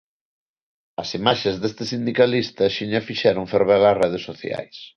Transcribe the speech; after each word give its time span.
As 1.01 1.09
imaxes 1.19 1.55
deste 1.61 1.83
sindicalista 1.91 2.61
axiña 2.65 3.05
fixeron 3.09 3.49
ferver 3.53 3.81
as 3.89 3.99
redes 4.03 4.23
sociais. 4.29 4.75